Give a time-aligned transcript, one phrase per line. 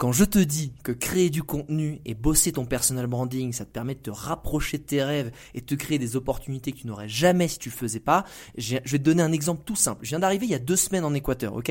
[0.00, 3.70] Quand je te dis que créer du contenu et bosser ton personal branding, ça te
[3.70, 6.86] permet de te rapprocher de tes rêves et de te créer des opportunités que tu
[6.86, 8.24] n'aurais jamais si tu le faisais pas,
[8.56, 9.98] je vais te donner un exemple tout simple.
[10.02, 11.70] Je viens d'arriver il y a deux semaines en Équateur, ok?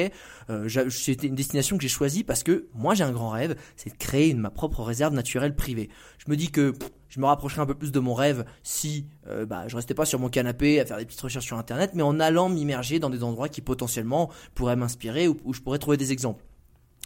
[0.52, 3.90] Euh, C'était une destination que j'ai choisie parce que moi j'ai un grand rêve, c'est
[3.90, 5.90] de créer ma propre réserve naturelle privée.
[6.20, 6.76] Je me dis que
[7.08, 10.06] je me rapprocherais un peu plus de mon rêve si euh, bah, je restais pas
[10.06, 13.10] sur mon canapé à faire des petites recherches sur internet, mais en allant m'immerger dans
[13.10, 16.44] des endroits qui potentiellement pourraient m'inspirer ou où je pourrais trouver des exemples.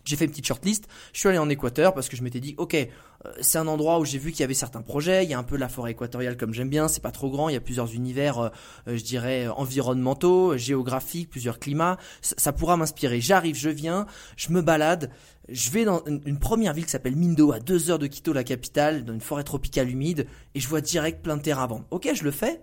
[0.05, 2.55] J'ai fait une petite shortlist, je suis allé en Équateur parce que je m'étais dit,
[2.57, 5.33] ok, euh, c'est un endroit où j'ai vu qu'il y avait certains projets, il y
[5.33, 7.57] a un peu la forêt équatoriale comme j'aime bien, c'est pas trop grand, il y
[7.57, 8.49] a plusieurs univers, euh,
[8.89, 13.21] euh, je dirais, environnementaux, géographiques, plusieurs climats, ça, pourra m'inspirer.
[13.21, 15.09] J'arrive, je viens, je me balade,
[15.47, 18.43] je vais dans une, première ville qui s'appelle Mindo, à deux heures de Quito, la
[18.43, 21.85] capitale, dans une forêt tropicale humide, et je vois direct plein de vendre.
[21.91, 22.61] Ok, je le fais,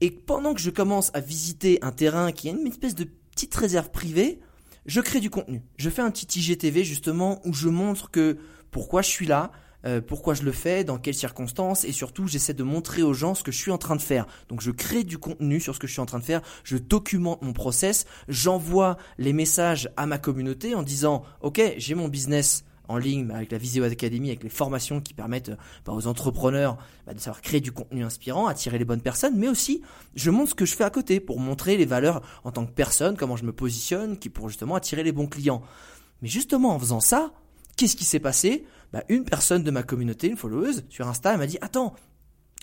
[0.00, 3.54] et pendant que je commence à visiter un terrain qui est une espèce de petite
[3.54, 4.40] réserve privée,
[4.86, 5.62] je crée du contenu.
[5.76, 8.38] Je fais un petit IGTV justement où je montre que
[8.70, 9.50] pourquoi je suis là,
[9.86, 13.34] euh, pourquoi je le fais, dans quelles circonstances, et surtout j'essaie de montrer aux gens
[13.34, 14.26] ce que je suis en train de faire.
[14.48, 16.76] Donc je crée du contenu sur ce que je suis en train de faire, je
[16.76, 22.64] documente mon process, j'envoie les messages à ma communauté en disant ok j'ai mon business
[22.88, 25.52] en ligne avec la Visio Academy, avec les formations qui permettent
[25.84, 29.48] bah, aux entrepreneurs bah, de savoir créer du contenu inspirant, attirer les bonnes personnes, mais
[29.48, 29.82] aussi
[30.14, 32.72] je montre ce que je fais à côté pour montrer les valeurs en tant que
[32.72, 35.62] personne, comment je me positionne, qui pour justement attirer les bons clients.
[36.22, 37.32] Mais justement en faisant ça,
[37.76, 38.64] qu'est-ce qui s'est passé?
[38.92, 41.94] Bah, Une personne de ma communauté, une followeuse sur Insta, elle m'a dit attends,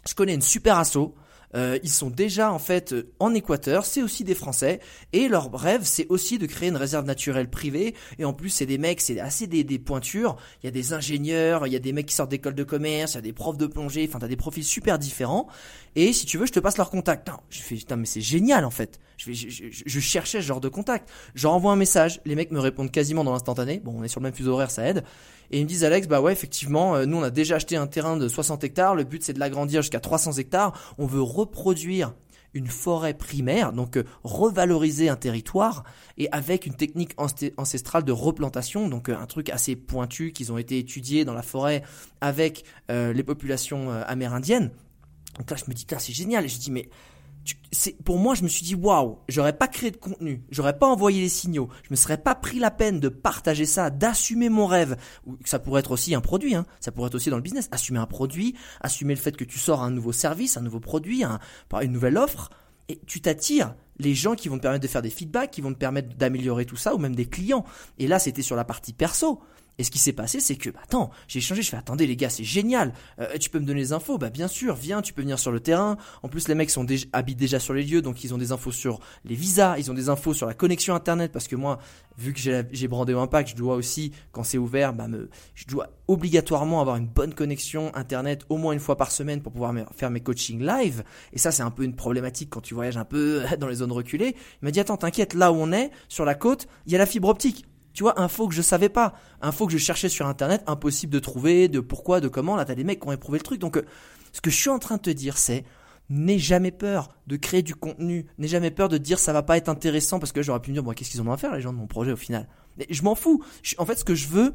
[0.08, 1.14] je connais une super asso
[1.56, 4.80] euh, ils sont déjà en fait euh, en Équateur, c'est aussi des Français
[5.14, 8.66] et leur rêve c'est aussi de créer une réserve naturelle privée et en plus c'est
[8.66, 11.80] des mecs, c'est assez des, des, pointures, il y a des ingénieurs, il y a
[11.80, 14.20] des mecs qui sortent d'école de commerce, il y a des profs de plongée, enfin
[14.20, 15.48] t'as des profils super différents
[15.96, 17.30] et si tu veux je te passe leur contact.
[17.50, 19.00] je fais putain mais c'est génial en fait.
[19.26, 21.10] Je, cherchais ce genre de contact.
[21.36, 23.80] J'envoie un message, les mecs me répondent quasiment dans l'instantané.
[23.80, 25.04] Bon on est sur le même fuseau horaire ça aide
[25.52, 27.88] et ils me disent Alex bah ouais effectivement euh, nous on a déjà acheté un
[27.88, 32.14] terrain de 60 hectares, le but c'est de l'agrandir jusqu'à 300 hectares, on veut reproduire
[32.54, 35.84] une forêt primaire, donc euh, revaloriser un territoire
[36.18, 40.58] et avec une technique ancestrale de replantation, donc euh, un truc assez pointu qu'ils ont
[40.58, 41.84] été étudiés dans la forêt
[42.20, 44.72] avec les populations amérindiennes.
[45.38, 46.90] Donc là je me dis c'est génial et je dis mais
[48.04, 51.22] pour moi je me suis dit waouh j'aurais pas créé de contenu j'aurais pas envoyé
[51.22, 54.98] les signaux je me serais pas pris la peine de partager ça d'assumer mon rêve.
[55.46, 56.66] Ça pourrait être aussi un produit hein.
[56.80, 57.70] ça pourrait être aussi dans le business.
[57.72, 61.24] Assumer un produit assumer le fait que tu sors un nouveau service un nouveau produit
[61.24, 61.40] un,
[61.82, 62.50] une nouvelle offre
[62.90, 65.74] et tu t'attires les gens qui vont te permettre de faire des feedbacks qui vont
[65.74, 67.66] te permettre d'améliorer tout ça ou même des clients.
[68.00, 69.42] Et là c'était sur la partie perso
[69.78, 72.16] et ce qui s'est passé, c'est que, bah, attends, j'ai échangé, je fais, attendez les
[72.16, 74.18] gars, c'est génial, euh, tu peux me donner les infos?
[74.18, 75.98] Bah bien sûr, viens, tu peux venir sur le terrain.
[76.24, 78.52] En plus, les mecs sont déjà, habitent déjà sur les lieux, donc ils ont des
[78.52, 81.80] infos sur les visas, ils ont des infos sur la connexion Internet, parce que moi,
[82.18, 85.66] vu que j'ai brandé au impact, je dois aussi, quand c'est ouvert, bah, me, je
[85.66, 89.74] dois obligatoirement avoir une bonne connexion Internet au moins une fois par semaine pour pouvoir
[89.96, 91.04] faire mes coachings live.
[91.34, 93.92] Et ça, c'est un peu une problématique quand tu voyages un peu dans les zones
[93.92, 94.36] reculées.
[94.62, 97.00] Il m'a dit, attends, t'inquiète, là où on est, sur la côte, il y a
[97.00, 97.66] la fibre optique.
[97.94, 101.20] Tu vois, info que je savais pas, info que je cherchais sur internet, impossible de
[101.20, 102.56] trouver, de pourquoi, de comment.
[102.56, 103.60] Là, t'as des mecs qui ont éprouvé le truc.
[103.60, 103.86] Donc, euh,
[104.32, 105.66] ce que je suis en train de te dire, c'est
[106.10, 109.58] n'aie jamais peur de créer du contenu, n'aie jamais peur de dire ça va pas
[109.58, 111.62] être intéressant parce que j'aurais pu me dire, bon, qu'est-ce qu'ils ont à faire les
[111.62, 112.48] gens de mon projet au final?
[112.78, 113.44] Mais je m'en fous.
[113.78, 114.54] en fait, ce que je veux,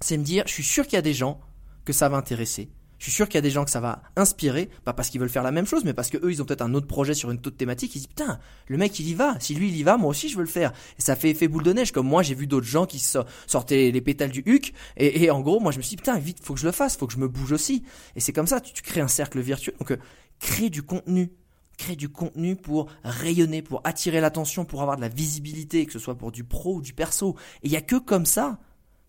[0.00, 1.40] c'est me dire, je suis sûr qu'il y a des gens
[1.84, 2.70] que ça va intéresser.
[3.02, 5.20] Je suis sûr qu'il y a des gens que ça va inspirer, pas parce qu'ils
[5.20, 7.14] veulent faire la même chose, mais parce que eux, ils ont peut-être un autre projet
[7.14, 7.96] sur une autre thématique.
[7.96, 9.34] Ils disent putain, le mec il y va.
[9.40, 10.70] Si lui il y va, moi aussi je veux le faire.
[11.00, 11.90] Et ça fait effet boule de neige.
[11.90, 13.04] Comme moi, j'ai vu d'autres gens qui
[13.48, 14.72] sortaient les pétales du huc.
[14.96, 16.96] Et, en gros, moi je me suis dit putain, vite, faut que je le fasse,
[16.96, 17.82] faut que je me bouge aussi.
[18.14, 19.74] Et c'est comme ça, tu, crées un cercle virtueux.
[19.80, 19.96] Donc, euh,
[20.38, 21.32] crée du contenu
[21.78, 25.98] crée du contenu pour rayonner, pour attirer l'attention, pour avoir de la visibilité, que ce
[25.98, 27.34] soit pour du pro ou du perso.
[27.64, 28.60] Et il y a que comme ça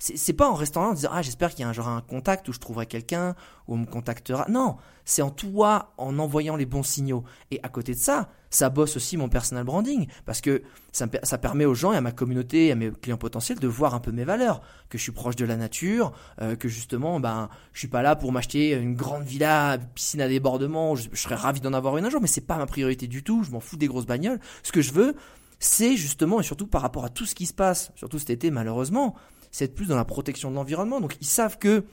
[0.03, 2.01] c'est pas en restant là en disant ah j'espère qu'il y a un genre un
[2.01, 3.35] contact où je trouverai quelqu'un
[3.67, 4.45] ou on me contactera.
[4.49, 7.23] Non, c'est en toi en envoyant les bons signaux.
[7.51, 10.61] Et à côté de ça, ça bosse aussi mon personal branding parce que
[10.91, 13.95] ça, ça permet aux gens et à ma communauté, à mes clients potentiels de voir
[13.95, 16.11] un peu mes valeurs, que je suis proche de la nature,
[16.41, 20.27] euh, que justement ben je suis pas là pour m'acheter une grande villa, piscine à
[20.27, 20.95] débordement.
[20.95, 23.23] Je, je serais ravi d'en avoir une un jour, mais c'est pas ma priorité du
[23.23, 23.43] tout.
[23.43, 24.41] Je m'en fous des grosses bagnoles.
[24.63, 25.15] Ce que je veux,
[25.59, 28.51] c'est justement, et surtout par rapport à tout ce qui se passe, surtout cet été
[28.51, 29.15] malheureusement,
[29.53, 30.99] c'est plus dans la protection de l'environnement.
[30.99, 31.85] Donc ils savent que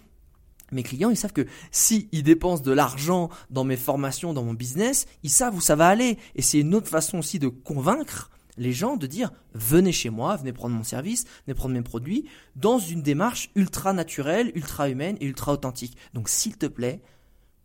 [0.73, 4.55] mes clients, ils savent que si ils dépensent de l'argent dans mes formations, dans mon
[4.55, 6.19] business, ils savent où ça va aller.
[6.35, 10.37] Et c'est une autre façon aussi de convaincre les gens de dire venez chez moi,
[10.37, 12.27] venez prendre mon service, venez prendre mes produits,
[12.57, 15.97] dans une démarche ultra naturelle, ultra humaine et ultra authentique.
[16.15, 17.01] Donc s'il te plaît,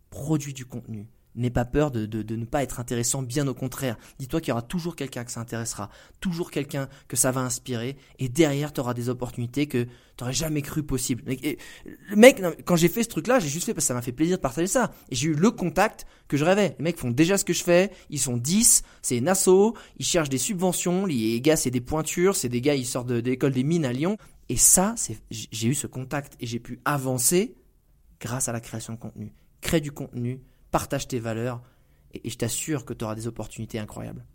[0.10, 1.08] produis du contenu.
[1.36, 3.98] N'aie pas peur de, de, ne pas être intéressant, bien au contraire.
[4.20, 5.90] Dis-toi qu'il y aura toujours quelqu'un que ça intéressera,
[6.22, 10.34] toujours quelqu'un que ça va inspirer, et derrière, tu auras des opportunités que tu n'aurais
[10.34, 11.24] jamais cru possible.
[11.26, 14.14] le mec, quand j'ai fait ce truc-là, j'ai juste fait parce que ça m'a fait
[14.14, 14.94] plaisir de partager ça.
[15.10, 16.76] Et j'ai eu le contact que je rêvais.
[16.80, 20.30] Les mecs font déjà ce que je fais, ils sont 10, c'est asso, ils cherchent
[20.30, 23.52] des subventions, les gars, c'est des pointures, c'est des gars, ils sortent de, de l'école
[23.52, 24.18] des mines à Lyon.
[24.48, 27.56] Et ça, c'est, j'ai eu ce contact et j'ai pu avancer
[28.20, 29.34] grâce à la création de contenu.
[29.62, 30.42] Crée du contenu,
[30.76, 31.62] partage tes valeurs
[32.14, 34.26] et, je t'assure que tu auras des opportunités incroyables.